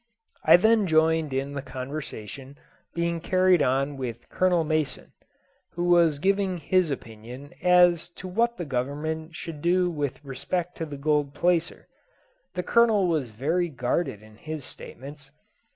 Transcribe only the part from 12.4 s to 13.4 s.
The Colonel was